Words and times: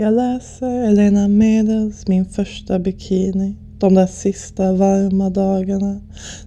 Jag 0.00 0.14
läser 0.14 0.88
Elena 0.88 1.28
Medels 1.28 2.08
Min 2.08 2.24
första 2.24 2.78
bikini. 2.78 3.56
De 3.78 3.94
där 3.94 4.06
sista 4.06 4.72
varma 4.72 5.30
dagarna 5.30 6.00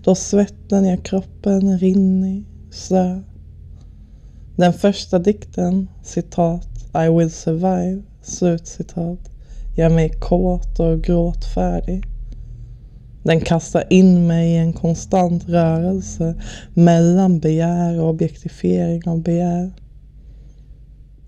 då 0.03 0.15
svetten 0.15 0.85
gör 0.85 0.97
kroppen 0.97 1.77
rinnig, 1.77 2.45
slö. 2.71 3.19
Den 4.55 4.73
första 4.73 5.19
dikten, 5.19 5.87
citat, 6.03 6.67
I 7.05 7.09
will 7.17 7.31
survive, 7.31 8.01
slutcitat, 8.21 9.19
gör 9.77 9.89
mig 9.89 10.09
kåt 10.09 10.79
och 10.79 11.01
gråtfärdig. 11.01 12.03
Den 13.23 13.41
kastar 13.41 13.83
in 13.89 14.27
mig 14.27 14.51
i 14.51 14.57
en 14.57 14.73
konstant 14.73 15.49
rörelse 15.49 16.35
mellan 16.73 17.39
begär 17.39 17.99
och 17.99 18.09
objektifiering 18.09 19.01
av 19.05 19.21
begär. 19.21 19.71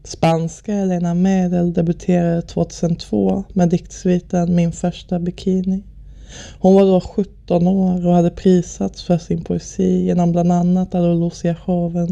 Spanska 0.06 0.74
Elena 0.74 1.14
Medel 1.14 1.74
debuterade 1.74 2.42
2002 2.42 3.44
med 3.54 3.70
diktsviten 3.70 4.56
Min 4.56 4.72
första 4.72 5.20
bikini. 5.20 5.84
Hon 6.60 6.76
var 6.76 6.86
då 6.86 7.02
17 7.02 7.68
år 7.68 8.08
och 8.08 8.14
hade 8.14 8.30
prisats 8.30 9.04
för 9.04 9.18
sin 9.18 9.44
poesi 9.44 10.06
genom 10.06 10.32
bland 10.32 10.52
annat 10.52 10.96
Adolosia 10.96 11.56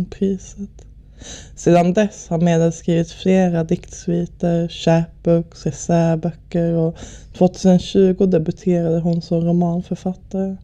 priset 0.10 0.86
Sedan 1.56 1.94
dess 1.94 2.28
har 2.30 2.38
Medel 2.38 2.72
skrivit 2.72 3.12
flera 3.12 3.64
diktsviter, 3.64 4.68
chapbooks, 4.68 5.66
essäböcker 5.66 6.74
och 6.74 6.98
2020 7.38 8.26
debuterade 8.26 9.00
hon 9.00 9.22
som 9.22 9.46
romanförfattare. 9.46 10.58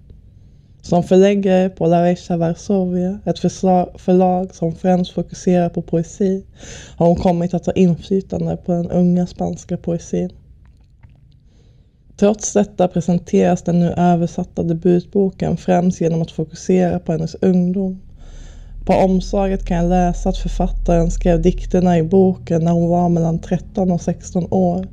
Som 0.87 1.03
förläggare 1.03 1.69
på 1.69 1.85
La 1.85 2.03
Recha 2.03 2.37
Varsovia, 2.37 3.19
ett 3.25 3.39
förlag 3.39 4.55
som 4.55 4.75
främst 4.75 5.11
fokuserar 5.11 5.69
på 5.69 5.81
poesi, 5.81 6.43
har 6.95 7.07
hon 7.07 7.15
kommit 7.15 7.53
att 7.53 7.65
ha 7.65 7.73
inflytande 7.73 8.57
på 8.57 8.71
den 8.71 8.91
unga 8.91 9.27
spanska 9.27 9.77
poesin. 9.77 10.29
Trots 12.15 12.53
detta 12.53 12.87
presenteras 12.87 13.61
den 13.61 13.79
nu 13.79 13.93
översatta 13.97 14.63
debutboken 14.63 15.57
främst 15.57 16.01
genom 16.01 16.21
att 16.21 16.31
fokusera 16.31 16.99
på 16.99 17.11
hennes 17.11 17.35
ungdom. 17.35 18.01
På 18.85 18.93
omslaget 18.93 19.65
kan 19.65 19.77
jag 19.77 19.89
läsa 19.89 20.29
att 20.29 20.37
författaren 20.37 21.11
skrev 21.11 21.41
dikterna 21.41 21.97
i 21.97 22.03
boken 22.03 22.63
när 22.63 22.71
hon 22.71 22.89
var 22.89 23.09
mellan 23.09 23.39
13 23.39 23.91
och 23.91 24.01
16 24.01 24.47
år 24.51 24.87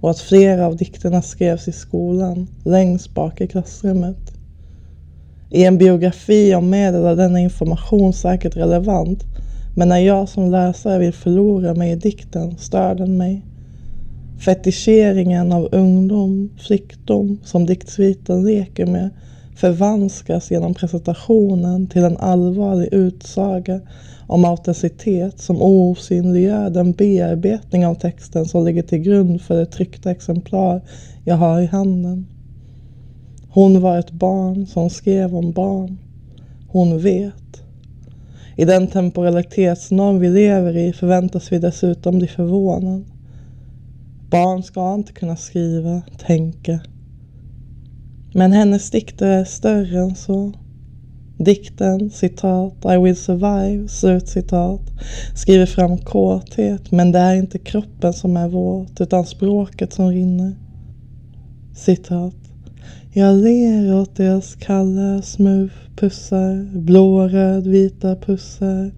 och 0.00 0.10
att 0.10 0.18
flera 0.18 0.66
av 0.66 0.76
dikterna 0.76 1.22
skrevs 1.22 1.68
i 1.68 1.72
skolan, 1.72 2.46
längst 2.64 3.14
bak 3.14 3.40
i 3.40 3.46
klassrummet. 3.46 4.39
I 5.52 5.64
en 5.64 5.78
biografi 5.78 6.54
om 6.54 6.70
medel 6.70 7.04
är 7.04 7.16
denna 7.16 7.40
information 7.40 8.12
säkert 8.12 8.56
relevant, 8.56 9.24
men 9.76 9.88
när 9.88 9.98
jag 9.98 10.28
som 10.28 10.50
läsare 10.50 10.98
vill 10.98 11.12
förlora 11.12 11.74
mig 11.74 11.92
i 11.92 11.96
dikten 11.96 12.56
stör 12.58 12.94
den 12.94 13.16
mig. 13.16 13.42
Fetischeringen 14.44 15.52
av 15.52 15.68
ungdom, 15.72 16.50
flickdom, 16.58 17.38
som 17.44 17.66
diktsviten 17.66 18.44
leker 18.44 18.86
med, 18.86 19.10
förvanskas 19.56 20.50
genom 20.50 20.74
presentationen 20.74 21.86
till 21.86 22.04
en 22.04 22.16
allvarlig 22.16 22.88
utsaga 22.92 23.80
om 24.26 24.44
autenticitet 24.44 25.40
som 25.40 25.62
osynliggör 25.62 26.70
den 26.70 26.92
bearbetning 26.92 27.86
av 27.86 27.94
texten 27.94 28.46
som 28.46 28.64
ligger 28.64 28.82
till 28.82 28.98
grund 28.98 29.42
för 29.42 29.56
det 29.56 29.66
tryckta 29.66 30.10
exemplar 30.10 30.80
jag 31.24 31.36
har 31.36 31.60
i 31.60 31.66
handen. 31.66 32.26
Hon 33.52 33.80
var 33.80 33.98
ett 33.98 34.10
barn 34.10 34.66
som 34.66 34.90
skrev 34.90 35.36
om 35.36 35.52
barn. 35.52 35.98
Hon 36.68 36.98
vet. 36.98 37.62
I 38.56 38.64
den 38.64 38.86
temporalitetsnorm 38.86 40.18
vi 40.18 40.28
lever 40.28 40.76
i 40.76 40.92
förväntas 40.92 41.52
vi 41.52 41.58
dessutom 41.58 42.18
bli 42.18 42.26
förvånade. 42.26 43.04
Barn 44.30 44.62
ska 44.62 44.94
inte 44.94 45.12
kunna 45.12 45.36
skriva, 45.36 46.02
tänka. 46.26 46.80
Men 48.34 48.52
hennes 48.52 48.90
dikter 48.90 49.26
är 49.26 49.44
större 49.44 49.98
än 49.98 50.14
så. 50.14 50.52
Dikten, 51.38 52.10
citat, 52.10 52.84
I 52.84 52.96
will 52.98 53.16
survive, 53.16 53.88
slutcitat, 53.88 54.80
skriver 55.34 55.66
fram 55.66 55.98
kåthet, 55.98 56.90
men 56.90 57.12
det 57.12 57.18
är 57.18 57.34
inte 57.34 57.58
kroppen 57.58 58.12
som 58.12 58.36
är 58.36 58.48
våt, 58.48 59.00
utan 59.00 59.26
språket 59.26 59.92
som 59.92 60.10
rinner. 60.10 60.56
Citat. 61.74 62.49
Jag 63.12 63.36
ler 63.36 63.94
åt 63.94 64.16
deras 64.16 64.54
kalla 64.54 65.22
smurfpussar, 65.22 66.78
blå, 66.78 67.28
röd, 67.28 67.66
vita 67.66 68.16
pussar, 68.16 68.90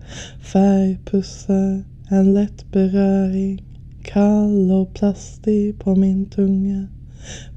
färgpussar, 0.53 1.85
en 2.11 2.35
lätt 2.35 2.73
beröring, 2.73 3.65
kall 4.03 4.71
och 4.71 4.95
plastig 4.95 5.79
på 5.79 5.97
min 5.97 6.27
tunga. 6.27 6.87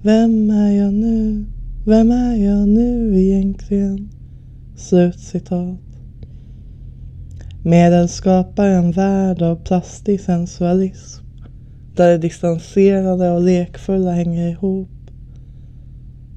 Vem 0.02 0.50
är 0.50 0.72
jag 0.72 0.94
nu? 0.94 1.46
Vem 1.86 2.12
är 2.12 2.36
jag 2.36 2.68
nu 2.68 3.22
egentligen? 3.22 4.10
Slutcitat. 4.76 5.80
Medel 7.64 8.10
skapar 8.10 8.68
en 8.68 8.92
värld 8.92 9.42
av 9.42 9.56
plastig 9.56 10.22
sensualism 10.22 11.26
där 11.96 12.12
det 12.12 12.18
distanserade 12.18 13.32
och 13.32 13.42
lekfulla 13.42 14.12
hänger 14.12 14.50
ihop. 14.50 14.95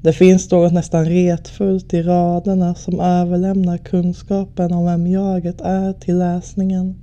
Det 0.00 0.12
finns 0.12 0.50
något 0.50 0.72
nästan 0.72 1.04
retfullt 1.04 1.94
i 1.94 2.02
raderna 2.02 2.74
som 2.74 3.00
överlämnar 3.00 3.78
kunskapen 3.78 4.72
om 4.72 4.84
vem 4.84 5.06
jaget 5.06 5.60
är 5.60 5.92
till 5.92 6.18
läsningen. 6.18 6.94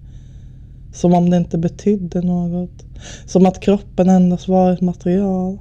Som 0.93 1.13
om 1.13 1.29
det 1.29 1.37
inte 1.37 1.57
betydde 1.57 2.21
något. 2.21 2.85
Som 3.25 3.45
att 3.45 3.59
kroppen 3.59 4.09
endast 4.09 4.47
var 4.47 4.71
ett 4.71 4.81
material. 4.81 5.57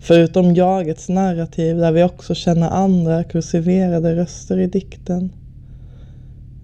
Förutom 0.00 0.54
jagets 0.54 1.08
narrativ 1.08 1.76
där 1.76 1.92
vi 1.92 2.02
också 2.02 2.34
känner 2.34 2.70
andra 2.70 3.24
kursiverade 3.24 4.16
röster 4.16 4.58
i 4.58 4.66
dikten. 4.66 5.30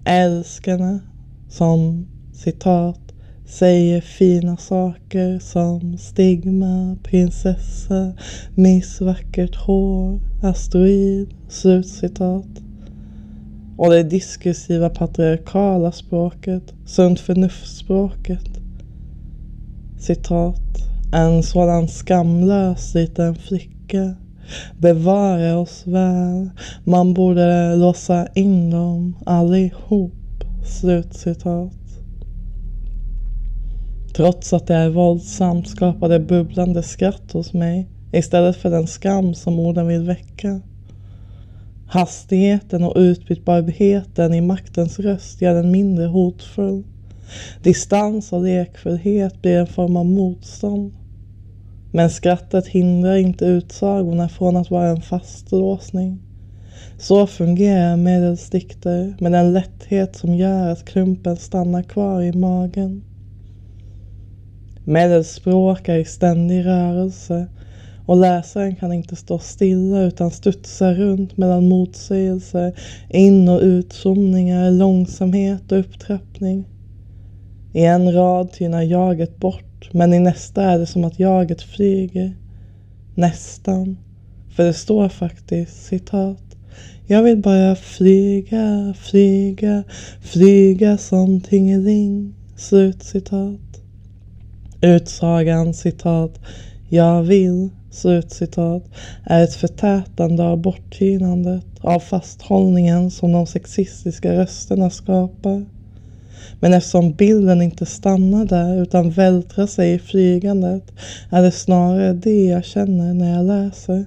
Älskarna 0.05 0.99
som 1.49 2.07
citat 2.33 3.10
säger 3.51 4.01
fina 4.01 4.57
saker 4.57 5.39
som 5.39 5.97
stigma, 5.97 6.97
prinsessa, 7.03 8.13
miss 8.55 9.01
vackert 9.01 9.55
hår, 9.55 10.19
asteroid, 10.41 11.33
slutcitat. 11.49 12.47
Och 13.77 13.91
det 13.91 14.03
diskursiva 14.03 14.89
patriarkala 14.89 15.91
språket, 15.91 16.73
sunt 16.85 17.19
förnuftspråket. 17.19 18.49
Citat. 19.99 20.61
En 21.13 21.43
sådan 21.43 21.87
skamlös 21.87 22.93
liten 22.93 23.35
flicka 23.35 24.15
bevara 24.77 25.57
oss 25.57 25.83
väl. 25.87 26.49
Man 26.83 27.13
borde 27.13 27.75
låsa 27.75 28.27
in 28.35 28.69
dem 28.69 29.15
allihop. 29.25 30.13
Slutcitat. 30.65 31.80
Trots 34.21 34.53
att 34.53 34.67
det 34.67 34.75
är 34.75 34.89
våldsamt 34.89 35.67
skapar 35.67 36.09
det 36.09 36.19
bubblande 36.19 36.83
skratt 36.83 37.31
hos 37.31 37.53
mig 37.53 37.87
istället 38.11 38.55
för 38.55 38.69
den 38.69 38.87
skam 38.87 39.33
som 39.33 39.59
orden 39.59 39.87
vill 39.87 40.03
väcka. 40.03 40.61
Hastigheten 41.87 42.83
och 42.83 42.93
utbytbarheten 42.95 44.33
i 44.33 44.41
maktens 44.41 44.99
röst 44.99 45.41
gör 45.41 45.53
den 45.53 45.71
mindre 45.71 46.05
hotfull. 46.05 46.83
Distans 47.63 48.33
och 48.33 48.43
lekfullhet 48.43 49.41
blir 49.41 49.59
en 49.59 49.67
form 49.67 49.97
av 49.97 50.05
motstånd. 50.05 50.93
Men 51.91 52.09
skrattet 52.09 52.67
hindrar 52.67 53.15
inte 53.15 53.45
utsagorna 53.45 54.29
från 54.29 54.55
att 54.55 54.71
vara 54.71 54.89
en 54.89 55.01
fastlåsning. 55.01 56.19
Så 56.97 57.27
fungerar 57.27 57.97
medelsdikter 57.97 59.15
med 59.19 59.35
en 59.35 59.53
lätthet 59.53 60.15
som 60.15 60.35
gör 60.35 60.69
att 60.69 60.85
klumpen 60.85 61.37
stannar 61.37 61.83
kvar 61.83 62.21
i 62.21 62.33
magen. 62.33 63.01
Medelspråk 64.83 65.89
är 65.89 65.97
i 65.97 66.05
ständig 66.05 66.65
rörelse 66.65 67.47
och 68.05 68.17
läsaren 68.17 68.75
kan 68.75 68.93
inte 68.93 69.15
stå 69.15 69.39
stilla 69.39 70.01
utan 70.01 70.31
studsa 70.31 70.93
runt 70.93 71.37
mellan 71.37 71.67
motsägelser, 71.67 72.73
in 73.09 73.49
och 73.49 73.61
utzoomningar, 73.61 74.71
långsamhet 74.71 75.71
och 75.71 75.79
upptrappning. 75.79 76.65
I 77.73 77.85
en 77.85 78.13
rad 78.13 78.51
tynar 78.51 78.81
jaget 78.81 79.37
bort 79.37 79.89
men 79.91 80.13
i 80.13 80.19
nästa 80.19 80.63
är 80.63 80.79
det 80.79 80.85
som 80.85 81.03
att 81.03 81.19
jaget 81.19 81.61
flyger. 81.61 82.33
Nästan. 83.15 83.97
För 84.55 84.63
det 84.63 84.73
står 84.73 85.09
faktiskt 85.09 85.85
citat. 85.85 86.43
Jag 87.07 87.23
vill 87.23 87.37
bara 87.37 87.75
flyga, 87.75 88.93
flyga, 88.99 89.83
flyga 90.21 90.97
som 90.97 91.41
tingeling. 91.41 92.33
Slutcitat. 92.55 93.80
Utsagan 94.83 95.73
citat. 95.73 96.39
Jag 96.89 97.23
vill, 97.23 97.69
slutcitat, 97.91 98.83
är 99.23 99.43
ett 99.43 99.53
förtätande 99.53 100.43
av 100.43 100.57
borttynandet, 100.57 101.65
av 101.81 101.99
fasthållningen 101.99 103.11
som 103.11 103.31
de 103.31 103.47
sexistiska 103.47 104.33
rösterna 104.33 104.89
skapar. 104.89 105.65
Men 106.59 106.73
eftersom 106.73 107.13
bilden 107.13 107.61
inte 107.61 107.85
stannar 107.85 108.45
där 108.45 108.81
utan 108.81 109.11
vältrar 109.11 109.67
sig 109.67 109.93
i 109.93 109.99
flygandet 109.99 110.91
är 111.29 111.41
det 111.41 111.51
snarare 111.51 112.13
det 112.13 112.45
jag 112.45 112.65
känner 112.65 113.13
när 113.13 113.33
jag 113.37 113.45
läser. 113.45 114.05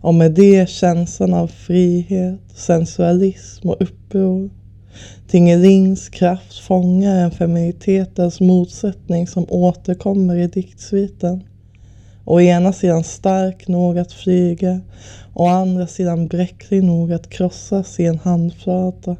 Och 0.00 0.14
med 0.14 0.32
det 0.32 0.68
känslan 0.68 1.34
av 1.34 1.48
frihet, 1.48 2.40
sensualism 2.54 3.68
och 3.68 3.82
uppror. 3.82 4.50
Tingelings 5.28 6.08
kraft 6.08 6.58
fångar 6.58 7.16
en 7.16 7.30
feminitetens 7.30 8.40
motsättning 8.40 9.26
som 9.26 9.46
återkommer 9.48 10.36
i 10.36 10.46
diktsviten. 10.46 11.42
Å 12.24 12.40
ena 12.40 12.72
sidan 12.72 13.04
stark 13.04 13.68
nog 13.68 13.98
att 13.98 14.12
flyga, 14.12 14.80
å 15.34 15.46
andra 15.46 15.86
sidan 15.86 16.26
bräcklig 16.26 16.84
nog 16.84 17.12
att 17.12 17.30
krossas 17.30 18.00
i 18.00 18.06
en 18.06 18.18
handflata. 18.18 19.16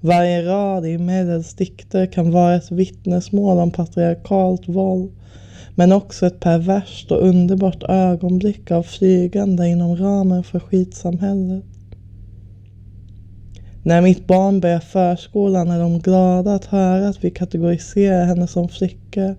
Varje 0.00 0.42
rad 0.42 0.86
i 0.86 0.98
Medels 0.98 1.54
dikter 1.54 2.06
kan 2.06 2.30
vara 2.30 2.54
ett 2.54 2.70
vittnesmål 2.70 3.58
om 3.58 3.70
patriarkalt 3.70 4.68
våld, 4.68 5.12
men 5.74 5.92
också 5.92 6.26
ett 6.26 6.40
perverst 6.40 7.12
och 7.12 7.28
underbart 7.28 7.82
ögonblick 7.88 8.70
av 8.70 8.82
flygande 8.82 9.68
inom 9.68 9.96
ramen 9.96 10.44
för 10.44 10.60
skitsamhället. 10.60 11.64
När 13.86 14.00
mitt 14.00 14.26
barn 14.26 14.60
börjar 14.60 14.80
förskolan 14.80 15.70
är 15.70 15.80
de 15.80 15.98
glada 15.98 16.54
att 16.54 16.64
höra 16.64 17.08
att 17.08 17.24
vi 17.24 17.30
kategoriserar 17.30 18.24
henne 18.24 18.46
som 18.46 18.68
flicka 18.68 19.34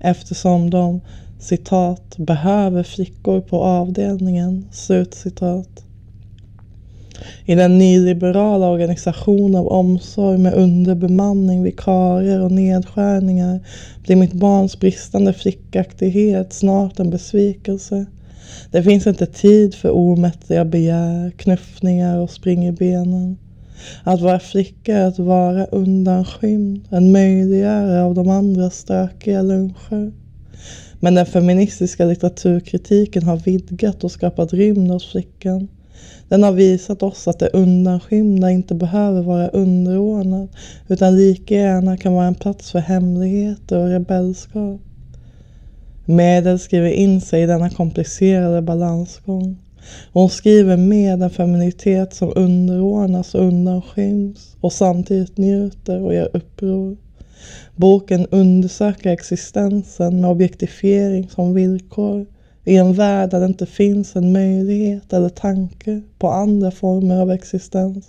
eftersom 0.00 0.70
de 0.70 1.00
citat, 1.38 2.14
behöver 2.16 2.82
flickor 2.82 3.40
på 3.40 3.62
avdelningen, 3.62 4.68
slut 4.72 5.14
citat. 5.14 5.84
I 7.44 7.54
den 7.54 7.78
nyliberala 7.78 8.68
organisation 8.68 9.54
av 9.54 9.68
omsorg 9.68 10.38
med 10.38 10.54
underbemanning, 10.54 11.62
vikarier 11.62 12.40
och 12.40 12.52
nedskärningar 12.52 13.60
blir 14.02 14.16
mitt 14.16 14.32
barns 14.32 14.80
bristande 14.80 15.32
flickaktighet 15.32 16.52
snart 16.52 16.98
en 17.00 17.10
besvikelse. 17.10 18.06
Det 18.70 18.82
finns 18.82 19.06
inte 19.06 19.26
tid 19.26 19.74
för 19.74 19.90
omättliga 19.90 20.64
begär, 20.64 21.30
knuffningar 21.30 22.18
och 22.18 22.30
spring 22.30 22.66
i 22.66 22.72
benen. 22.72 23.36
Att 24.04 24.20
vara 24.20 24.38
flicka 24.40 24.96
är 24.96 25.06
att 25.06 25.18
vara 25.18 25.64
undanskymd, 25.64 26.88
en 26.90 27.12
möjliggörare 27.12 28.02
av 28.02 28.14
de 28.14 28.28
andra 28.28 28.70
stökiga 28.70 29.42
luncher. 29.42 30.12
Men 31.00 31.14
den 31.14 31.26
feministiska 31.26 32.04
litteraturkritiken 32.04 33.22
har 33.22 33.36
vidgat 33.36 34.04
och 34.04 34.12
skapat 34.12 34.52
rymd 34.52 34.90
hos 34.90 35.10
flickan. 35.10 35.68
Den 36.28 36.42
har 36.42 36.52
visat 36.52 37.02
oss 37.02 37.28
att 37.28 37.38
det 37.38 37.48
undanskymda 37.48 38.50
inte 38.50 38.74
behöver 38.74 39.22
vara 39.22 39.48
underordnat 39.48 40.50
utan 40.88 41.16
lika 41.16 41.54
gärna 41.54 41.96
kan 41.96 42.12
vara 42.12 42.26
en 42.26 42.34
plats 42.34 42.70
för 42.70 42.78
hemligheter 42.78 43.78
och 43.78 43.88
rebellskap. 43.88 44.80
Medel 46.04 46.58
skriver 46.58 46.90
in 46.90 47.20
sig 47.20 47.42
i 47.42 47.46
denna 47.46 47.70
komplicerade 47.70 48.62
balansgång. 48.62 49.61
Hon 50.12 50.30
skriver 50.30 50.76
med 50.76 51.22
en 51.22 51.30
feminitet 51.30 52.14
som 52.14 52.32
underordnas 52.36 53.34
och 53.34 53.40
undanskyms 53.40 54.56
och 54.60 54.72
samtidigt 54.72 55.38
njuter 55.38 56.00
och 56.00 56.14
gör 56.14 56.36
uppror. 56.36 56.96
Boken 57.76 58.26
undersöker 58.30 59.10
existensen 59.10 60.20
med 60.20 60.30
objektifiering 60.30 61.28
som 61.28 61.54
villkor 61.54 62.26
i 62.64 62.76
en 62.76 62.92
värld 62.92 63.30
där 63.30 63.40
det 63.40 63.46
inte 63.46 63.66
finns 63.66 64.16
en 64.16 64.32
möjlighet 64.32 65.12
eller 65.12 65.28
tanke 65.28 66.02
på 66.18 66.28
andra 66.28 66.70
former 66.70 67.20
av 67.20 67.30
existens. 67.30 68.08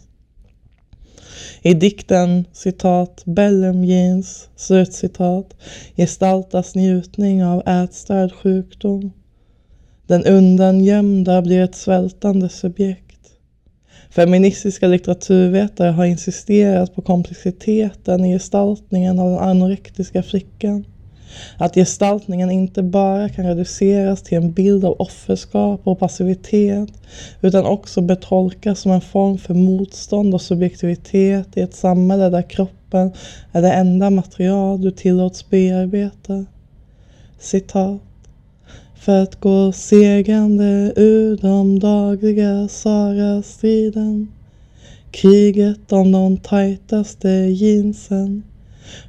I 1.62 1.74
dikten 1.74 2.46
citat 2.54 3.24
Bellum 3.26 3.84
jeans 3.84 4.50
slutcitat 4.56 5.54
gestaltas 5.96 6.76
njutning 6.76 7.46
av 7.46 7.68
ätstörd 7.68 8.34
sjukdom. 8.34 9.12
Den 10.08 10.26
undangömda 10.26 11.42
blir 11.42 11.62
ett 11.62 11.76
svältande 11.76 12.50
subjekt. 12.50 13.04
Feministiska 14.10 14.88
litteraturvetare 14.88 15.92
har 15.92 16.06
insisterat 16.06 16.96
på 16.96 17.02
komplexiteten 17.02 18.26
i 18.26 18.34
gestaltningen 18.34 19.20
av 19.20 19.30
den 19.30 19.40
anorektiska 19.40 20.24
flickan. 20.24 20.86
Att 21.58 21.76
gestaltningen 21.76 22.52
inte 22.52 22.84
bara 22.84 23.30
kan 23.30 23.46
reduceras 23.46 24.24
till 24.24 24.38
en 24.38 24.52
bild 24.52 24.86
av 24.86 24.96
offerskap 25.00 25.82
och 25.84 26.00
passivitet 26.00 26.90
utan 27.42 27.66
också 27.66 28.02
betolkas 28.02 28.80
som 28.80 28.92
en 28.92 29.02
form 29.02 29.38
för 29.38 29.54
motstånd 29.54 30.34
och 30.34 30.42
subjektivitet 30.42 31.58
i 31.58 31.62
ett 31.62 31.76
samhälle 31.76 32.30
där 32.30 32.50
kroppen 32.50 33.12
är 33.52 33.62
det 33.62 33.72
enda 33.72 34.10
material 34.10 34.82
du 34.82 34.92
tillåts 34.92 35.50
bearbeta. 35.50 36.46
Citat. 37.40 38.02
För 39.04 39.24
att 39.24 39.40
gå 39.40 39.72
segrande 39.72 40.94
ur 40.96 41.38
de 41.38 41.80
dagliga 41.80 42.68
Sara-striden 42.68 44.28
Kriget 45.12 45.92
om 45.92 46.12
de 46.12 46.38
tajtaste 46.38 47.30
jeansen. 47.30 48.44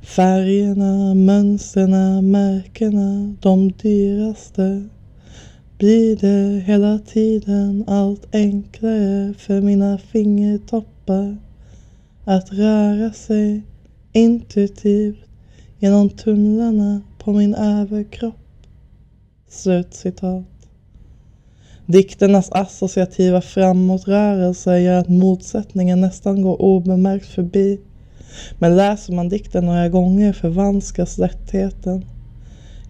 Färgerna, 0.02 1.14
mönstren, 1.14 2.30
märkena, 2.30 3.34
de 3.40 3.72
dyraste. 3.72 4.88
Blir 5.78 6.16
det 6.16 6.60
hela 6.60 6.98
tiden 6.98 7.84
allt 7.86 8.34
enklare 8.34 9.34
för 9.38 9.60
mina 9.60 9.98
fingertoppar? 9.98 11.36
Att 12.24 12.52
röra 12.52 13.12
sig 13.12 13.62
intuitivt 14.12 15.24
genom 15.78 16.10
tunnlarna 16.10 17.00
på 17.18 17.32
min 17.32 17.54
överkropp. 17.54 18.43
Slutcitat. 19.54 20.44
Dikternas 21.86 22.48
associativa 22.52 23.40
framåtrörelse 23.40 24.78
gör 24.78 25.00
att 25.00 25.08
motsättningen 25.08 26.00
nästan 26.00 26.42
går 26.42 26.62
obemärkt 26.62 27.26
förbi 27.26 27.80
men 28.58 28.76
läser 28.76 29.12
man 29.12 29.28
dikten 29.28 29.66
några 29.66 29.88
gånger 29.88 30.32
förvanskas 30.32 31.18
lättheten. 31.18 32.04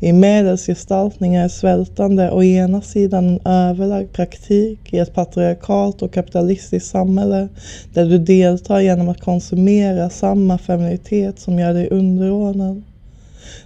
I 0.00 0.12
medelsgestaltning 0.12 1.34
är 1.34 1.48
svältande 1.48 2.30
å 2.30 2.42
ena 2.42 2.80
sidan 2.80 3.28
en 3.28 3.40
överlagd 3.44 4.12
praktik 4.12 4.92
i 4.92 4.98
ett 4.98 5.14
patriarkalt 5.14 6.02
och 6.02 6.12
kapitalistiskt 6.12 6.90
samhälle 6.90 7.48
där 7.92 8.06
du 8.06 8.18
deltar 8.18 8.80
genom 8.80 9.08
att 9.08 9.20
konsumera 9.20 10.10
samma 10.10 10.58
feminitet 10.58 11.38
som 11.38 11.58
gör 11.58 11.74
dig 11.74 11.88
underordnad. 11.90 12.82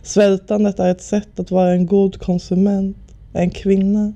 Svältandet 0.03 0.79
är 0.79 0.91
ett 0.91 1.03
sätt 1.03 1.41
att 1.41 1.51
vara 1.51 1.73
en 1.73 1.87
god 1.87 2.19
konsument, 2.19 2.97
en 3.33 3.51
kvinna. 3.51 4.13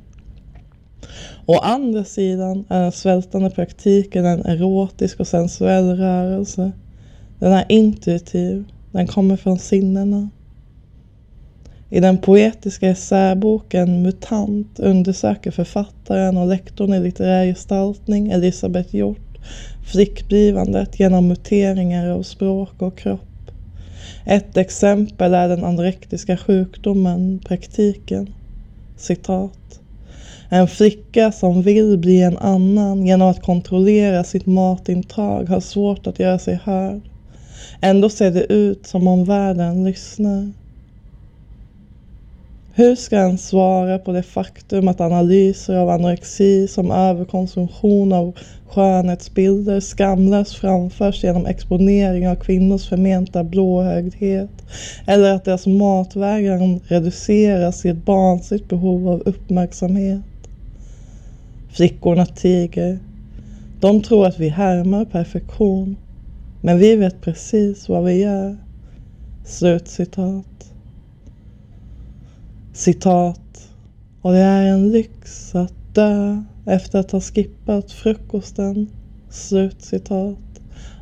Å 1.47 1.59
andra 1.59 2.05
sidan 2.05 2.65
är 2.69 2.83
den 2.83 2.93
svältande 2.93 3.51
praktiken 3.51 4.25
en 4.25 4.47
erotisk 4.47 5.21
och 5.21 5.29
sensuell 5.29 5.97
rörelse 5.97 6.73
den 7.43 7.53
är 7.53 7.65
intuitiv, 7.69 8.65
den 8.93 9.07
kommer 9.07 9.37
från 9.37 9.59
sinnena. 9.59 10.31
I 11.91 12.01
den 12.01 12.19
poetiska 12.19 12.89
essäboken 12.89 14.03
Mutant 14.03 14.81
undersöker 14.81 15.51
författaren 15.51 16.37
och 16.37 16.47
lektorn 16.47 16.95
i 16.95 17.01
litterär 17.01 17.47
gestaltning 17.47 18.31
Elisabeth 18.31 18.97
Hjort 18.97 19.39
flickblivandet 19.85 21.01
genom 21.01 21.29
muteringar 21.29 22.11
av 22.11 22.23
språk 22.23 22.83
och 22.83 22.99
kropp. 22.99 23.32
Ett 24.25 24.57
exempel 24.57 25.35
är 25.35 25.49
den 25.49 25.65
anorektiska 25.65 26.37
sjukdomen 26.37 27.41
praktiken. 27.45 28.33
Citat. 28.97 29.81
En 30.49 30.69
flicka 30.69 31.33
som 31.33 31.63
vill 31.63 31.99
bli 31.99 32.23
en 32.23 32.39
annan 32.39 33.07
genom 33.07 33.29
att 33.29 33.43
kontrollera 33.43 34.25
sitt 34.25 34.47
matintag 34.47 35.45
har 35.45 35.61
svårt 35.61 36.07
att 36.07 36.19
göra 36.19 36.39
sig 36.39 36.61
hörd. 36.65 37.01
Ändå 37.81 38.09
ser 38.09 38.31
det 38.31 38.53
ut 38.53 38.87
som 38.87 39.09
om 39.09 39.25
världen 39.25 39.85
lyssnar. 39.85 40.53
Hur 42.75 42.95
ska 42.97 43.19
han 43.19 43.39
svara 43.39 43.99
på 43.99 44.13
det 44.13 44.23
faktum 44.23 44.89
att 44.89 45.01
analyser 45.01 45.77
av 45.77 45.91
anorexi 45.91 46.69
som 46.69 46.91
överkonsumtion 46.91 48.13
av 48.13 48.39
skönhetsbilder 48.67 49.81
skamlöst 49.81 50.55
framförs 50.55 51.25
genom 51.25 51.47
exponering 51.47 52.29
av 52.29 52.35
kvinnors 52.35 52.89
förmenta 52.89 53.45
blåögdhet 53.45 54.51
eller 55.07 55.35
att 55.35 55.45
deras 55.45 55.67
matvägran 55.67 56.81
reduceras 56.87 57.85
i 57.85 57.89
ett 57.89 58.05
barnsligt 58.05 58.69
behov 58.69 59.09
av 59.09 59.23
uppmärksamhet. 59.27 60.23
Flickorna 61.73 62.27
tiger. 62.27 62.99
De 63.81 64.03
tror 64.03 64.27
att 64.27 64.39
vi 64.39 64.49
härmar 64.49 65.05
perfektion 65.05 65.97
men 66.61 66.79
vi 66.79 66.97
vet 66.97 67.21
precis 67.21 67.89
vad 67.89 68.05
vi 68.05 68.23
gör. 68.23 68.57
Slutcitat. 69.45 70.52
Citat. 72.75 73.69
Och 74.23 74.33
det 74.33 74.39
är 74.39 74.67
en 74.67 74.91
lyx 74.91 75.55
att 75.55 75.95
dö 75.95 76.43
efter 76.67 76.99
att 76.99 77.11
ha 77.11 77.21
skippat 77.21 77.93
frukosten. 77.93 78.91
Slutcitat. 79.31 80.39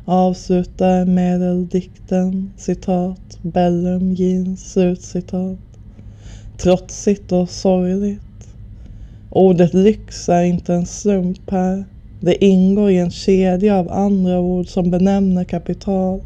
avslutar 0.05 1.05
medeldikten 1.05 2.51
citat 2.57 3.39
Bellum 3.41 4.13
jeans 4.13 4.71
slutcitat. 4.71 5.59
Trotsigt 6.57 7.31
och 7.31 7.49
sorgligt. 7.49 8.55
Ordet 9.29 9.73
lyx 9.73 10.29
är 10.29 10.43
inte 10.43 10.73
en 10.73 10.85
slump 10.85 11.51
här. 11.51 11.85
Det 12.19 12.45
ingår 12.45 12.91
i 12.91 12.97
en 12.97 13.11
kedja 13.11 13.77
av 13.77 13.91
andra 13.91 14.39
ord 14.39 14.67
som 14.67 14.91
benämner 14.91 15.43
kapital. 15.43 16.21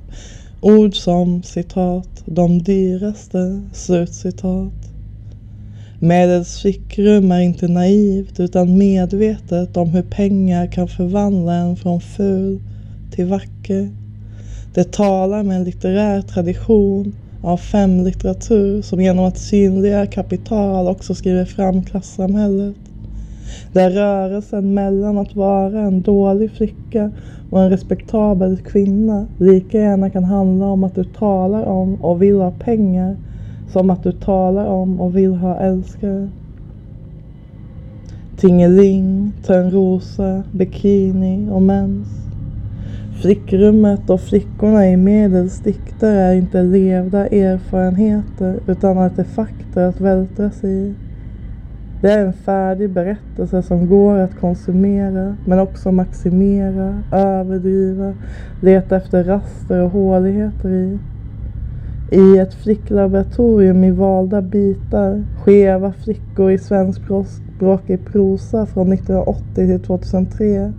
Ord 0.62 0.96
som 0.96 1.44
citat 1.44 2.24
de 2.26 2.64
dyraste 2.64 3.62
slutcitat. 3.74 4.95
Medels 6.06 6.62
fickrum 6.62 7.32
är 7.32 7.40
inte 7.40 7.68
naivt 7.68 8.40
utan 8.40 8.78
medvetet 8.78 9.78
om 9.78 9.90
hur 9.90 10.02
pengar 10.02 10.68
kan 10.68 10.88
förvandla 10.88 11.54
en 11.54 11.76
från 11.78 12.02
ful 12.02 12.60
till 13.10 13.26
vacker. 13.26 13.90
Det 14.74 14.92
talar 14.92 15.44
med 15.44 15.58
en 15.58 15.64
litterär 15.64 16.22
tradition 16.22 17.14
av 17.42 17.58
femlitteratur 17.58 18.82
som 18.82 19.02
genom 19.02 19.26
att 19.26 19.38
synliga 19.38 20.06
kapital 20.06 20.88
också 20.88 21.16
skriver 21.16 21.46
fram 21.46 21.84
klassamhället. 21.84 22.78
Där 23.72 23.90
rörelsen 23.92 24.74
mellan 24.74 25.18
att 25.18 25.36
vara 25.36 25.80
en 25.80 26.02
dålig 26.02 26.52
flicka 26.52 27.12
och 27.50 27.62
en 27.62 27.70
respektabel 27.70 28.58
kvinna 28.58 29.28
lika 29.38 29.78
gärna 29.78 30.10
kan 30.10 30.24
handla 30.24 30.66
om 30.66 30.84
att 30.84 30.96
du 30.96 31.04
talar 31.04 31.64
om 31.64 31.96
och 31.96 32.22
vill 32.22 32.36
ha 32.36 32.52
pengar 32.52 33.18
som 33.68 33.90
att 33.90 34.04
du 34.04 34.12
talar 34.12 34.66
om 34.66 35.02
och 35.02 35.18
vill 35.18 35.34
ha 35.34 35.56
älskare. 35.56 36.30
Tingeling, 38.38 39.32
Törnrosa, 39.46 40.44
bikini 40.52 41.50
och 41.52 41.62
mens. 41.62 42.08
Flickrummet 43.22 44.10
och 44.10 44.22
flickorna 44.22 44.88
i 44.88 44.98
medelsdikter 44.98 46.16
är 46.16 46.34
inte 46.34 46.64
levda 46.64 47.28
erfarenheter 47.28 48.60
utan 48.68 48.98
artefakter 48.98 49.88
att 49.88 50.02
vältra 50.02 50.52
sig 50.52 50.72
i. 50.72 50.94
Det 52.02 52.12
är 52.12 52.26
en 52.26 52.34
färdig 52.34 52.90
berättelse 52.90 53.62
som 53.62 53.88
går 53.88 54.18
att 54.18 54.40
konsumera 54.40 55.36
men 55.46 55.60
också 55.60 55.92
maximera, 55.92 57.04
överdriva, 57.12 58.14
leta 58.62 58.96
efter 58.96 59.24
raster 59.24 59.80
och 59.80 59.92
håligheter 59.92 60.70
i. 60.70 60.98
I 62.16 62.38
ett 62.38 62.54
flicklaboratorium 62.54 63.84
i 63.84 63.92
valda 63.92 64.42
bitar, 64.42 65.24
skeva 65.44 65.94
flickor 65.94 66.52
i 66.52 66.58
svenskspråkig 66.58 68.06
prosa 68.06 68.66
från 68.66 68.94
1980 68.94 69.44
till 69.54 69.80
2003 69.80 70.74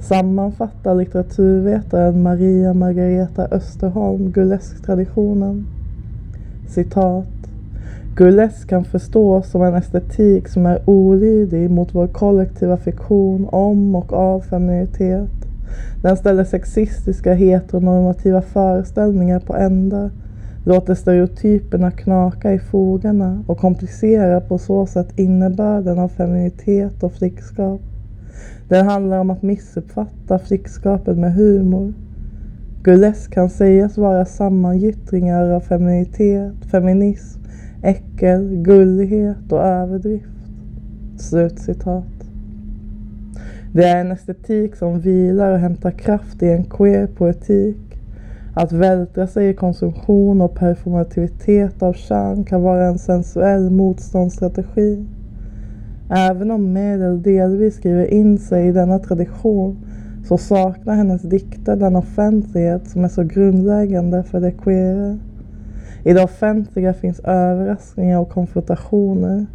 sammanfattar 0.00 0.94
litteraturvetaren 0.94 2.22
Maria 2.22 2.74
Margareta 2.74 3.48
Österholm 3.50 4.32
Gulesk-traditionen. 4.32 5.66
Citat. 6.68 7.28
Gulesk 8.16 8.68
kan 8.68 8.84
förstås 8.84 9.50
som 9.50 9.62
en 9.62 9.74
estetik 9.74 10.48
som 10.48 10.66
är 10.66 10.90
olydig 10.90 11.70
mot 11.70 11.94
vår 11.94 12.06
kollektiva 12.06 12.76
fiktion 12.76 13.48
om 13.52 13.94
och 13.94 14.12
av 14.12 14.40
feminitet. 14.40 15.30
Den 16.02 16.16
ställer 16.16 16.44
sexistiska 16.44 17.34
heteronormativa 17.34 18.42
föreställningar 18.42 19.40
på 19.40 19.56
ända 19.56 20.10
låter 20.64 20.94
stereotyperna 20.94 21.90
knaka 21.90 22.52
i 22.52 22.58
fogarna 22.58 23.44
och 23.46 23.58
komplicerar 23.58 24.40
på 24.40 24.58
så 24.58 24.86
sätt 24.86 25.18
innebörden 25.18 25.98
av 25.98 26.08
feminitet 26.08 27.02
och 27.02 27.12
flickskap. 27.12 27.80
Den 28.68 28.86
handlar 28.86 29.18
om 29.18 29.30
att 29.30 29.42
missuppfatta 29.42 30.38
flickskapet 30.38 31.18
med 31.18 31.34
humor. 31.34 31.92
Gulesk 32.82 33.32
kan 33.32 33.50
sägas 33.50 33.98
vara 33.98 34.24
sammangyttringar 34.24 35.50
av 35.50 35.60
feminitet, 35.60 36.54
feminism, 36.70 37.40
äckel, 37.82 38.56
gullighet 38.56 39.52
och 39.52 39.62
överdrift. 39.62 40.28
Slutcitat. 41.16 42.04
Det 43.72 43.84
är 43.84 44.00
en 44.00 44.12
estetik 44.12 44.76
som 44.76 45.00
vilar 45.00 45.52
och 45.52 45.58
hämtar 45.58 45.90
kraft 45.90 46.42
i 46.42 46.48
en 46.48 46.64
queer 46.64 47.06
poetik 47.06 47.83
att 48.54 48.72
vältra 48.72 49.26
sig 49.26 49.48
i 49.48 49.54
konsumtion 49.54 50.40
och 50.40 50.54
performativitet 50.54 51.82
av 51.82 51.92
kön 51.92 52.44
kan 52.44 52.62
vara 52.62 52.86
en 52.86 52.98
sensuell 52.98 53.70
motståndsstrategi. 53.70 55.04
Även 56.10 56.50
om 56.50 56.72
Medel 56.72 57.22
delvis 57.22 57.74
skriver 57.74 58.06
in 58.06 58.38
sig 58.38 58.68
i 58.68 58.72
denna 58.72 58.98
tradition 58.98 59.76
så 60.28 60.38
saknar 60.38 60.94
hennes 60.94 61.22
dikter 61.22 61.76
den 61.76 61.96
offentlighet 61.96 62.88
som 62.88 63.04
är 63.04 63.08
så 63.08 63.22
grundläggande 63.22 64.22
för 64.22 64.40
det 64.40 64.52
queera. 64.52 65.18
I 66.04 66.12
det 66.12 66.24
offentliga 66.24 66.94
finns 66.94 67.20
överraskningar 67.20 68.18
och 68.18 68.30
konfrontationer. 68.30 69.46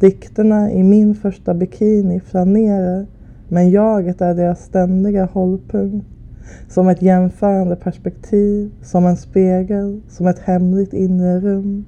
Dikterna 0.00 0.72
i 0.72 0.82
min 0.82 1.14
första 1.14 1.54
bikini 1.54 2.20
flanerar 2.20 3.06
men 3.48 3.70
jaget 3.70 4.20
är 4.20 4.34
deras 4.34 4.64
ständiga 4.64 5.24
hållpunkt. 5.24 6.06
Som 6.68 6.88
ett 6.88 7.02
jämförande 7.02 7.76
perspektiv, 7.76 8.70
som 8.82 9.06
en 9.06 9.16
spegel, 9.16 10.00
som 10.08 10.26
ett 10.26 10.38
hemligt 10.38 10.92
inre 10.92 11.40
rum. 11.40 11.84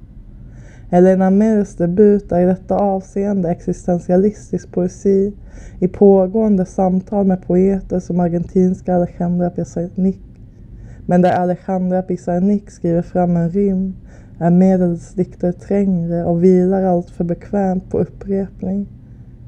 Elena 0.89 1.29
Mirs 1.29 1.75
debut 1.75 2.31
är 2.31 2.41
i 2.41 2.45
detta 2.45 2.77
avseende 2.77 3.49
existentialistisk 3.49 4.71
poesi 4.71 5.33
i 5.79 5.87
pågående 5.87 6.65
samtal 6.65 7.25
med 7.25 7.47
poeter 7.47 7.99
som 7.99 8.19
argentinska 8.19 8.95
Alejandra 8.95 9.49
Pizarnik. 9.49 10.21
Men 11.05 11.21
där 11.21 11.31
Alejandra 11.31 12.01
Pizarnik 12.01 12.69
skriver 12.69 13.01
fram 13.01 13.37
en 13.37 13.49
rym 13.49 13.95
är 14.39 14.49
Medels 14.49 15.13
dikter 15.13 15.51
trängre 15.51 16.25
och 16.25 16.43
vilar 16.43 16.83
allt 16.83 17.09
för 17.09 17.23
bekvämt 17.23 17.89
på 17.89 17.99
upprepning. 17.99 18.87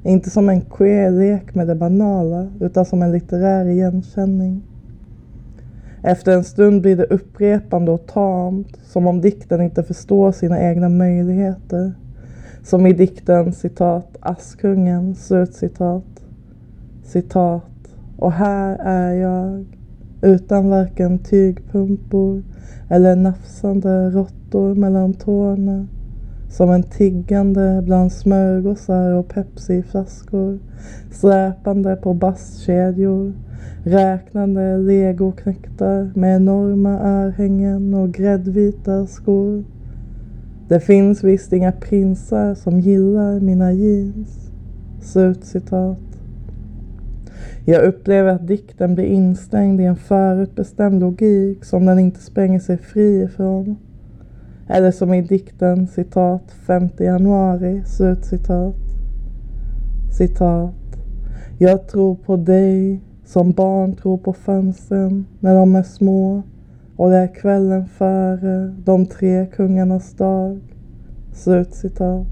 Inte 0.04 0.30
som 0.30 0.50
en 0.50 0.62
queer 0.62 1.12
lek 1.12 1.56
med 1.56 1.68
det 1.68 1.76
banala 1.76 2.48
utan 2.60 2.86
som 2.86 3.02
en 3.02 3.12
litterär 3.12 3.66
igenkänning. 3.66 4.64
Efter 6.08 6.32
en 6.32 6.44
stund 6.44 6.82
blir 6.82 6.98
det 6.98 7.06
upprepande 7.06 7.92
och 7.92 8.08
tamt, 8.08 8.78
som 8.84 9.08
om 9.08 9.22
dikten 9.22 9.62
inte 9.62 9.84
förstår 9.84 10.32
sina 10.32 10.62
egna 10.62 10.90
möjligheter. 10.90 11.94
Som 12.64 12.88
i 12.88 12.94
dikten 12.94 13.54
citat 13.54 14.18
Askungen, 14.20 15.16
slutcitat. 15.16 16.24
Citat. 17.04 17.64
Och 18.18 18.32
här 18.32 18.78
är 18.82 19.14
jag, 19.14 19.66
utan 20.22 20.70
varken 20.70 21.20
tygpumpor 21.20 22.44
eller 22.90 23.16
nafsande 23.16 24.10
råttor 24.10 24.76
mellan 24.76 25.14
tårna. 25.14 25.88
Som 26.50 26.72
en 26.72 26.84
tiggande 26.84 27.82
bland 27.86 28.12
smörgåsar 28.12 29.12
och 29.12 29.28
pepsiflaskor, 29.28 30.60
släpande 31.12 31.96
på 31.96 32.14
basskedjor 32.14 33.34
räknande 33.84 34.78
legoknektar 34.78 36.12
med 36.16 36.36
enorma 36.36 37.00
örhängen 37.00 37.94
och 37.94 38.14
gräddvita 38.14 39.06
skor. 39.06 39.64
Det 40.68 40.80
finns 40.80 41.24
visst 41.24 41.54
inga 41.54 41.72
prinsar 41.72 42.56
som 42.56 42.80
gillar 42.80 43.40
mina 43.40 43.72
jeans. 43.72 44.52
Slutcitat. 45.02 45.98
Jag 47.66 47.84
upplever 47.84 48.30
att 48.30 48.48
dikten 48.48 48.96
blir 48.96 49.06
instängd 49.06 49.82
i 49.82 49.84
en 49.84 49.96
förutbestämd 49.96 51.00
logik 51.00 51.66
som 51.66 51.86
den 51.86 52.00
inte 52.00 52.20
spränger 52.20 52.60
sig 52.60 52.78
fri 52.78 53.24
ifrån. 53.24 53.76
Eller 54.70 54.92
som 54.92 55.14
i 55.14 55.22
dikten 55.22 55.88
citat 55.88 56.52
5 56.52 56.90
januari, 57.00 57.84
slutcitat. 57.86 58.76
Citat. 60.18 60.74
Jag 61.58 61.88
tror 61.88 62.16
på 62.16 62.36
dig, 62.36 63.02
som 63.28 63.52
barn 63.52 63.96
tror 63.96 64.18
på 64.18 64.34
fönstren 64.34 65.26
när 65.40 65.56
de 65.56 65.76
är 65.76 65.84
små 65.84 66.44
och 66.96 67.10
det 67.10 67.18
är 67.18 67.36
kvällen 67.36 67.86
före 67.88 68.76
de 68.86 69.06
tre 69.06 69.46
kungarnas 69.46 70.14
dag. 70.14 70.60
Slutcitat. 71.34 72.28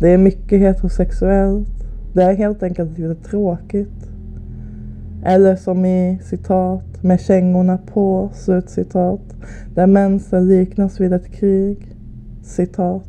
Det 0.00 0.08
är 0.08 0.18
mycket 0.18 0.60
heterosexuellt. 0.60 1.84
Det 2.12 2.22
är 2.22 2.34
helt 2.34 2.62
enkelt 2.62 2.98
lite 2.98 3.28
tråkigt. 3.28 4.10
Eller 5.24 5.56
som 5.56 5.84
i 5.84 6.18
citat 6.22 7.02
med 7.02 7.20
kängorna 7.20 7.78
på, 7.78 8.30
slutcitat, 8.32 9.36
där 9.74 9.86
mensen 9.86 10.48
liknas 10.48 11.00
vid 11.00 11.12
ett 11.12 11.32
krig. 11.32 11.96
Citat. 12.42 13.08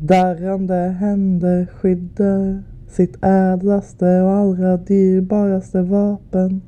Darrande 0.00 0.74
händer 0.74 1.66
skyddar 1.66 2.62
sitt 2.88 3.16
ädlaste 3.22 4.20
och 4.20 4.30
allra 4.30 4.76
dyrbaraste 4.76 5.82
vapen 5.82 6.62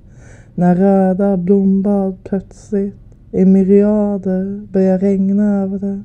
när 0.55 0.77
röda 0.77 1.37
blombad 1.37 2.17
plötsligt 2.25 2.95
i 3.33 3.45
myriader 3.45 4.67
börjar 4.73 4.99
regna 4.99 5.63
över 5.63 5.79
det. 5.79 6.03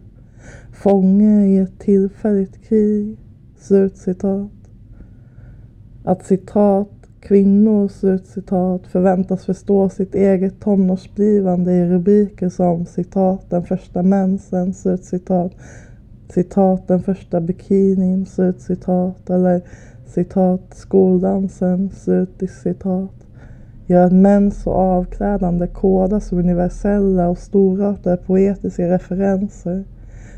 Fånge 0.74 1.46
i 1.46 1.58
ett 1.58 1.80
tillfälligt 1.80 2.68
krig. 2.68 3.18
Slutcitat. 3.58 4.52
Att 6.04 6.26
citat 6.26 6.90
Kvinnor, 7.28 7.88
slutcitat, 7.88 8.88
förväntas 8.88 9.46
förstå 9.46 9.90
sitt 9.90 10.16
eget 10.16 10.60
tonårsblivande 10.60 11.74
i 11.74 11.86
rubriker 11.86 12.50
som 12.50 12.86
citat 12.86 13.50
den 13.50 13.64
första 13.64 14.04
mensen, 14.04 14.74
slutcitat, 14.74 15.52
citat 16.30 16.88
den 16.88 17.02
första 17.02 17.42
bikinin, 17.42 18.26
slutcitat 18.26 19.30
eller 19.30 19.62
citat 20.06 20.62
skoldansen, 20.70 21.90
slutcitat. 21.90 23.12
Gör 23.88 24.06
att 24.06 24.14
mens 24.14 24.68
och 24.68 24.76
avklädande 24.76 25.68
kodas 25.68 26.28
som 26.28 26.38
universella 26.38 27.30
och 27.30 27.38
storartade 27.38 28.18
poetiska 28.18 28.88
referenser. 28.88 29.84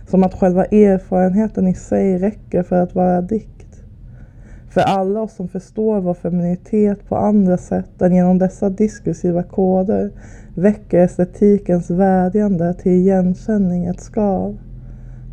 Som 0.09 0.24
att 0.24 0.33
själva 0.33 0.65
erfarenheten 0.65 1.67
i 1.67 1.74
sig 1.74 2.17
räcker 2.17 2.63
för 2.63 2.75
att 2.75 2.95
vara 2.95 3.21
dikt. 3.21 3.83
För 4.69 4.81
alla 4.81 5.21
oss 5.21 5.36
som 5.36 5.47
förstår 5.47 6.00
vår 6.00 6.13
feminitet 6.13 7.09
på 7.09 7.15
andra 7.15 7.57
sätt 7.57 8.01
än 8.01 8.15
genom 8.15 8.38
dessa 8.38 8.69
diskursiva 8.69 9.43
koder 9.43 10.12
väcker 10.55 11.00
estetikens 11.00 11.89
vädjande 11.89 12.74
till 12.74 12.91
igenkänning 12.91 13.86
ett 13.86 14.00
skav. 14.00 14.57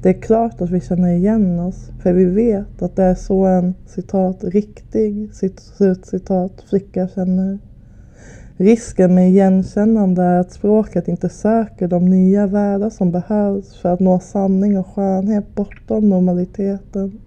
Det 0.04 0.10
är 0.10 0.20
klart 0.22 0.60
att 0.60 0.70
vi 0.70 0.80
känner 0.80 1.12
igen 1.12 1.60
oss, 1.60 1.90
för 2.02 2.12
vi 2.12 2.24
vet 2.24 2.82
att 2.82 2.96
det 2.96 3.02
är 3.02 3.14
så 3.14 3.44
en 3.44 3.74
citat 3.86 4.44
riktig 4.44 5.30
citat, 6.04 6.64
flicka 6.68 7.08
känner. 7.08 7.58
Risken 8.56 9.14
med 9.14 9.28
igenkännande 9.30 10.22
är 10.22 10.40
att 10.40 10.52
språket 10.52 11.08
inte 11.08 11.28
söker 11.28 11.88
de 11.88 12.04
nya 12.10 12.46
världar 12.46 12.90
som 12.90 13.10
behövs 13.10 13.76
för 13.76 13.92
att 13.92 14.00
nå 14.00 14.20
sanning 14.20 14.78
och 14.78 14.86
skönhet 14.86 15.54
bortom 15.54 16.08
normaliteten. 16.08 17.20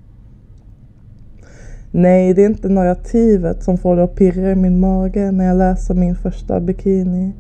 Nej, 1.92 2.34
det 2.34 2.42
är 2.42 2.50
inte 2.50 2.70
narrativet 2.70 3.64
som 3.64 3.78
får 3.78 3.96
det 3.96 4.04
att 4.04 4.16
pirra 4.16 4.52
i 4.52 4.56
min 4.56 4.80
mage 4.80 5.32
när 5.32 5.46
jag 5.46 5.58
läser 5.58 5.94
min 5.94 6.16
första 6.16 6.60
bikini. 6.60 7.34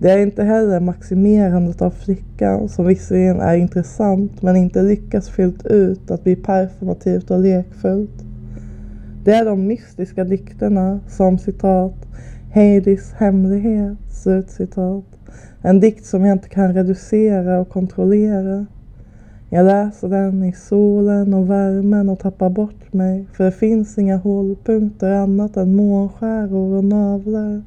Det 0.00 0.10
är 0.10 0.18
inte 0.18 0.42
heller 0.42 0.80
maximerandet 0.80 1.82
av 1.82 1.90
flickan 1.90 2.68
som 2.68 2.86
visserligen 2.86 3.40
är 3.40 3.56
intressant 3.56 4.42
men 4.42 4.56
inte 4.56 4.82
lyckas 4.82 5.28
fyllt 5.28 5.66
ut 5.66 6.10
att 6.10 6.24
bli 6.24 6.36
performativt 6.36 7.30
och 7.30 7.40
lekfullt. 7.40 8.24
Det 9.24 9.34
är 9.34 9.44
de 9.44 9.66
mystiska 9.66 10.24
dikterna 10.24 11.00
som 11.08 11.38
citat 11.38 11.94
Heidis 12.54 13.12
hemlighet, 13.12 13.98
slutcitat. 14.10 15.04
En 15.62 15.80
dikt 15.80 16.06
som 16.06 16.24
jag 16.24 16.34
inte 16.34 16.48
kan 16.48 16.74
reducera 16.74 17.60
och 17.60 17.68
kontrollera. 17.68 18.66
Jag 19.50 19.66
läser 19.66 20.08
den 20.08 20.44
i 20.44 20.52
solen 20.52 21.34
och 21.34 21.50
värmen 21.50 22.08
och 22.08 22.18
tappar 22.18 22.50
bort 22.50 22.92
mig 22.92 23.26
för 23.32 23.44
det 23.44 23.52
finns 23.52 23.98
inga 23.98 24.16
hållpunkter 24.16 25.10
annat 25.10 25.56
än 25.56 25.76
månskäror 25.76 26.76
och 26.76 26.84
navlar. 26.84 27.62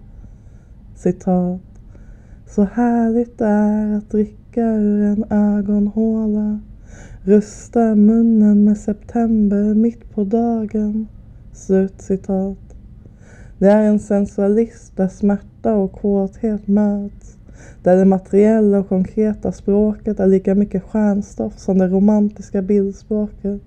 Citat. 0.96 1.67
Så 2.50 2.64
härligt 2.64 3.38
det 3.38 3.46
är 3.46 3.98
att 3.98 4.10
dricka 4.10 4.62
ur 4.62 5.02
en 5.02 5.26
ögonhåla. 5.30 6.60
Rusta 7.24 7.96
munnen 7.96 8.64
med 8.64 8.78
september 8.78 9.74
mitt 9.74 10.10
på 10.14 10.24
dagen. 10.24 11.08
Slutcitat. 11.54 12.58
Det 13.58 13.68
är 13.68 13.84
en 13.84 14.00
sensualism 14.00 14.96
där 14.96 15.08
smärta 15.08 15.76
och 15.76 15.92
kåthet 15.92 16.68
möts. 16.68 17.38
Där 17.84 17.96
det 17.96 18.06
materiella 18.06 18.80
och 18.80 18.90
konkreta 18.90 19.52
språket 19.52 20.20
är 20.20 20.28
lika 20.28 20.56
mycket 20.56 20.84
stjärnstoff 20.84 21.58
som 21.58 21.78
det 21.78 21.88
romantiska 21.88 22.62
bildspråket. 22.62 23.62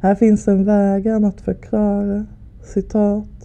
Här 0.00 0.14
finns 0.14 0.48
en 0.48 0.64
vägan 0.64 1.24
att 1.24 1.40
förklara. 1.40 2.26
Citat. 2.62 3.39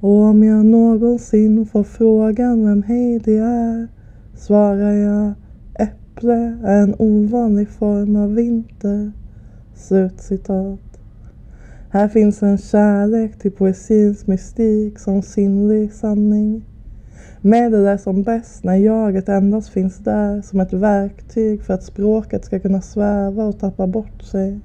Och 0.00 0.10
om 0.10 0.42
jag 0.42 0.66
någonsin 0.66 1.66
får 1.66 1.84
frågan 1.84 2.64
vem 2.66 2.82
Heidi 2.82 3.36
är 3.36 3.88
svarar 4.34 4.92
jag 4.92 5.32
äpple 5.74 6.58
är 6.64 6.82
en 6.82 6.94
ovanlig 6.98 7.68
form 7.68 8.16
av 8.16 8.34
vinter. 8.34 9.12
Slutcitat. 9.74 10.80
Här 11.90 12.08
finns 12.08 12.42
en 12.42 12.58
kärlek 12.58 13.38
till 13.38 13.52
poesins 13.52 14.26
mystik 14.26 14.98
som 14.98 15.22
sinnlig 15.22 15.92
sanning. 15.92 16.64
Medel 17.40 17.86
är 17.86 17.96
som 17.96 18.22
bäst 18.22 18.64
när 18.64 18.76
jaget 18.76 19.28
endast 19.28 19.68
finns 19.68 19.98
där 19.98 20.42
som 20.42 20.60
ett 20.60 20.72
verktyg 20.72 21.62
för 21.62 21.74
att 21.74 21.82
språket 21.82 22.44
ska 22.44 22.60
kunna 22.60 22.80
sväva 22.80 23.44
och 23.44 23.58
tappa 23.58 23.86
bort 23.86 24.22
sig. 24.22 24.60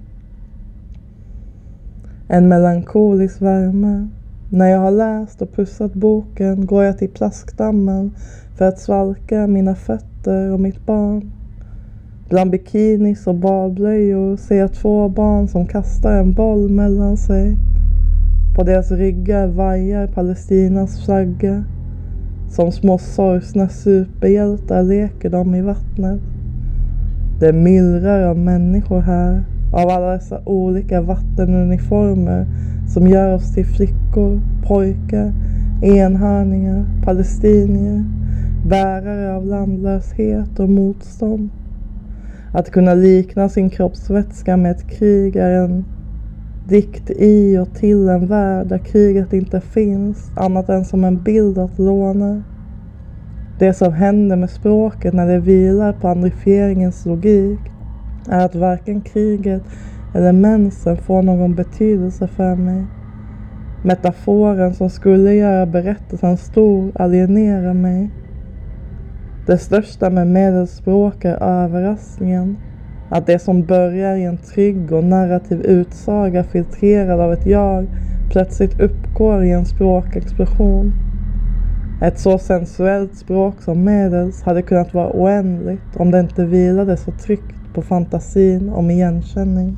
En 2.28 2.48
melankolisk 2.48 3.41
värme. 3.41 4.10
När 4.54 4.68
jag 4.68 4.80
har 4.80 4.92
läst 4.92 5.42
och 5.42 5.56
pussat 5.56 5.94
boken 5.94 6.66
går 6.66 6.84
jag 6.84 6.98
till 6.98 7.10
plaskdammen 7.10 8.12
för 8.56 8.66
att 8.66 8.80
svalka 8.80 9.48
mina 9.48 9.76
fötter 9.76 10.52
och 10.52 10.60
mitt 10.60 10.86
barn. 10.86 11.32
Bland 12.30 12.52
bikinis 12.52 13.28
och 13.28 13.36
badblöjor 13.36 14.38
ser 14.38 14.56
jag 14.56 14.74
två 14.74 15.10
barn 15.10 15.48
som 15.48 15.66
kastar 15.66 16.20
en 16.20 16.34
boll 16.34 16.70
mellan 16.70 17.18
sig. 17.18 17.58
På 18.56 18.63
deras 18.63 18.92
ryggar 18.92 19.48
vajar 19.48 20.08
Palestinas 20.08 21.06
flagga. 21.06 21.63
Som 22.50 22.72
små 22.72 22.98
sorgsna 22.98 23.70
superhjältar 23.70 24.84
leker 24.84 25.30
de 25.30 25.56
i 25.56 25.62
vattnet. 25.62 26.22
Det 27.39 27.54
myllrar 27.54 28.24
av 28.24 28.38
människor 28.38 29.02
här, 29.02 29.44
av 29.74 29.89
alla 29.89 30.12
dessa 30.12 30.42
olika 30.46 31.02
vattenuniformer 31.02 32.48
som 32.93 33.08
gör 33.08 33.34
oss 33.34 33.53
till 33.53 33.65
flickor, 33.65 34.39
pojkar, 34.67 35.32
enhörningar, 35.84 36.86
palestinier, 37.06 38.03
bärare 38.69 39.36
av 39.36 39.45
landlöshet 39.45 40.60
och 40.60 40.69
motstånd. 40.69 41.49
Att 42.53 42.71
kunna 42.71 42.93
likna 42.93 43.49
sin 43.49 43.69
kroppsvätska 43.69 44.58
med 44.58 44.71
ett 44.71 44.89
krig 44.89 45.36
är 45.36 45.51
en 45.51 45.86
dikt 46.67 47.10
i 47.10 47.58
och 47.58 47.73
till 47.75 48.10
en 48.10 48.27
värld 48.27 48.67
där 48.67 48.77
kriget 48.77 49.34
inte 49.34 49.62
finns 49.62 50.32
annat 50.36 50.69
än 50.69 50.86
som 50.86 51.03
en 51.03 51.23
bild 51.23 51.58
att 51.58 51.79
låna. 51.79 52.43
Det 53.60 53.73
som 53.73 53.93
händer 53.93 54.36
med 54.36 54.49
språket 54.49 55.13
när 55.13 55.27
det 55.27 55.39
vilar 55.39 55.93
på 55.93 56.08
andrifieringens 56.08 57.06
logik 57.06 57.60
är 58.29 58.45
att 58.45 58.56
varken 58.56 59.01
kriget 59.01 59.63
eller 60.13 60.32
mensen 60.32 60.97
får 60.97 61.21
någon 61.21 61.56
betydelse 61.56 62.28
för 62.28 62.56
mig. 62.56 62.86
Metaforen 63.84 64.73
som 64.73 64.89
skulle 64.89 65.34
göra 65.34 65.65
berättelsen 65.65 66.38
stor 66.38 66.91
alienerar 66.95 67.73
mig. 67.73 68.10
Det 69.45 69.58
största 69.58 70.10
med 70.10 70.28
medelspråk 70.28 71.26
är 71.26 71.43
överraskningen. 71.43 72.58
Att 73.10 73.28
det 73.28 73.39
som 73.39 73.65
börjar 73.65 74.15
i 74.15 74.23
en 74.23 74.38
trygg 74.38 74.91
och 74.91 75.04
narrativ 75.04 75.62
utsaga 75.62 76.43
filtrerad 76.43 77.19
av 77.19 77.34
ett 77.34 77.45
jag 77.45 77.88
plötsligt 78.32 78.80
uppgår 78.80 79.43
i 79.43 79.52
en 79.52 79.65
språkexplosion. 79.65 80.93
Ett 82.02 82.19
så 82.19 82.38
sensuellt 82.38 83.15
språk 83.15 83.62
som 83.62 83.84
medels 83.84 84.43
hade 84.43 84.62
kunnat 84.62 84.93
vara 84.93 85.12
oändligt 85.13 85.95
om 85.95 86.12
det 86.12 86.19
inte 86.19 86.45
vilade 86.45 86.97
så 86.97 87.12
tryggt 87.12 87.73
på 87.73 87.82
fantasin 87.82 88.69
om 88.69 88.91
igenkänning. 88.91 89.78